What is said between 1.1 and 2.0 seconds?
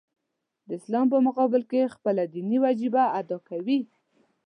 په مقابل کې